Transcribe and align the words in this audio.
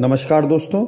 नमस्कार 0.00 0.46
दोस्तों। 0.46 0.82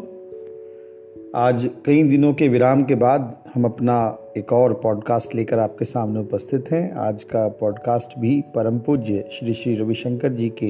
आज 1.34 1.68
कई 1.86 2.02
दिनों 2.02 2.32
के 2.34 2.48
विराम 2.48 2.82
के 2.84 2.94
बाद 2.94 3.44
हम 3.54 3.64
अपना 3.64 3.96
एक 4.38 4.52
और 4.52 4.72
पॉडकास्ट 4.74 5.34
लेकर 5.34 5.58
आपके 5.58 5.84
सामने 5.84 6.20
उपस्थित 6.20 6.70
हैं। 6.72 6.92
आज 6.92 7.24
का 7.24 7.48
पॉडकास्ट 7.48 8.18
भी 8.18 8.40
परम 8.54 8.78
पूज्य 8.78 9.24
श्री 9.32 9.52
श्री 9.52 9.74
रविशंकर 9.76 10.32
जी 10.32 10.48
के 10.48 10.66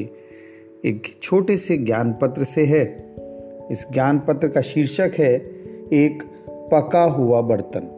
एक 0.84 1.02
छोटे 1.22 1.56
से 1.56 1.76
ज्ञान 1.78 2.12
पत्र 2.12 2.44
से 2.44 2.64
है। 2.64 2.84
इस 3.70 3.86
ज्ञान 3.92 4.18
पत्र 4.18 4.48
का 4.48 4.60
शीर्षक 4.60 5.12
है, 5.18 5.34
एक 5.92 6.22
पका 6.72 7.02
हुआ 7.02 7.40
बर्तन। 7.40 7.88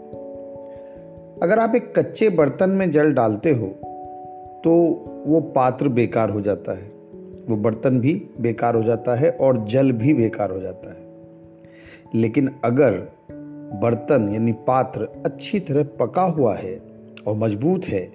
अगर 1.42 1.58
आप 1.58 1.74
एक 1.74 1.92
कच्चे 1.98 2.28
बर्तन 2.30 2.70
में 2.70 2.90
जल 2.90 3.12
डालते 3.12 3.50
हो 3.50 3.66
तो 4.64 4.74
वो 5.26 5.40
पात्र 5.40 5.88
बेकार 5.88 6.30
हो 6.30 6.40
जाता 6.40 6.78
है। 6.78 6.91
वो 7.50 7.56
बर्तन 7.56 8.00
भी 8.00 8.28
बेकार 8.40 8.74
हो 8.74 8.82
जाता 8.82 9.14
है 9.14 9.30
और 9.30 9.64
जल 9.64 9.92
भी 9.92 10.14
बेकार 10.14 10.50
हो 10.50 10.60
जाता 10.60 10.90
है। 10.90 11.06
लेकिन 12.14 12.50
अगर 12.64 13.08
बर्तन 13.82 14.28
यानी 14.34 14.52
पात्र 14.52 15.22
अच्छी 15.26 15.60
तरह 15.60 15.82
पका 15.82 16.22
हुआ 16.22 16.54
है 16.54 16.82
और 17.26 17.36
मज़बूत 17.36 17.84
है, 17.84 18.06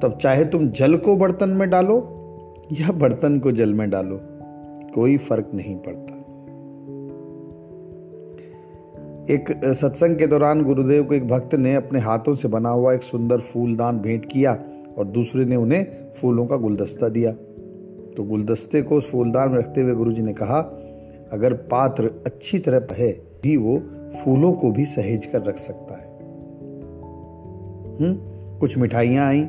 तब 0.00 0.18
चाहे 0.22 0.44
तुम 0.44 0.68
जल 0.68 0.96
को 0.96 1.16
बर्तन 1.16 1.48
में 1.48 1.70
डालो 1.70 2.14
या 2.72 2.92
बर्तन 2.92 3.38
को 3.38 3.52
जल 3.52 3.74
में 3.74 3.90
डालो, 3.90 4.20
कोई 4.94 5.16
फ़र्क 5.16 5.50
नहीं 5.54 5.76
पड़ता। 5.76 6.18
एक 9.34 9.60
सत्संग 9.64 10.18
के 10.18 10.26
दौरान 10.26 10.62
गुरुदेव 10.62 11.04
को 11.04 11.14
एक 11.14 11.28
भक्त 11.28 11.54
ने 11.54 11.74
अपने 11.74 11.98
हाथों 11.98 12.34
से 12.34 12.48
बना 12.48 12.68
हुआ 12.68 12.92
एक 12.92 13.02
सुंदर 13.02 13.40
फूलदान 13.40 13.98
भेंट 13.98 14.24
किया 14.32 14.64
और 14.98 15.04
दूसरे 15.04 15.44
ने 15.44 15.56
उन्हें 15.56 15.86
फूलों 16.12 16.46
का 16.46 16.56
गुलदस्ता 16.56 17.08
दिया। 17.08 17.32
तो 18.18 18.24
गुलदस्ते 18.24 18.82
को 18.82 18.96
उस 18.96 19.10
फूलदान 19.10 19.50
में 19.50 19.58
रखते 19.58 19.80
हुए 19.80 19.94
गुरुजी 19.94 20.22
ने 20.22 20.32
कहा, 20.32 20.58
अगर 21.32 21.52
पात्र 21.52 22.10
अच्छी 22.26 22.58
तरह 22.58 22.94
है 22.94 23.12
भी 23.12 23.56
वो 23.56 23.78
फूलों 24.18 24.52
को 24.52 24.70
भी 24.70 24.84
सहेज 24.84 25.26
कर 25.26 25.42
रख 25.42 25.56
सकता 25.58 25.94
है। 25.94 26.06
हम्म 27.96 28.16
कुछ 28.58 28.78
मिठाइयाँ 28.78 29.28
आई? 29.28 29.42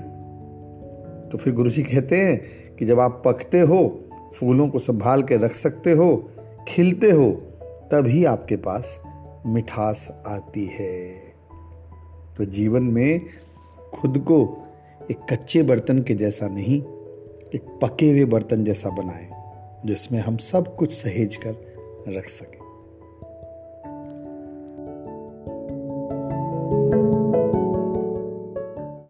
तो 1.31 1.37
फिर 1.37 1.53
गुरुजी 1.53 1.83
कहते 1.83 2.15
हैं 2.15 2.41
कि 2.75 2.85
जब 2.85 2.99
आप 2.99 3.21
पकते 3.25 3.59
हो, 3.59 3.99
फूलों 4.35 4.69
को 4.69 4.79
संभाल 4.79 5.23
के 5.23 5.37
रख 5.37 5.53
सकते 5.53 5.91
हो, 5.91 6.29
खिलते 6.67 7.11
हो, 7.11 7.31
तभी 7.91 8.25
आपके 8.25 8.55
पास 8.55 9.03
मिठास 9.45 10.23
आती 10.27 10.65
है। 10.65 11.09
तो 12.37 12.45
जीवन 12.45 12.83
में 12.83 13.21
खुद 13.93 14.17
को 14.17 14.67
एक 15.11 15.17
कच्चे 15.33 15.63
बर्तन 15.63 16.01
के 16.01 16.13
जैसा 16.13 16.47
नहीं 16.47 16.98
एक 17.55 17.79
पके 17.81 18.09
हुए 18.09 18.25
बर्तन 18.25 18.63
जैसा 18.63 18.89
बनाएँ 18.89 19.29
जिसमें 19.85 20.19
हम 20.19 20.37
सब 20.37 20.75
कुछ 20.75 20.93
सहेज 20.93 21.35
कर 21.35 21.55
रख 22.07 22.29
सकें। 22.29 22.59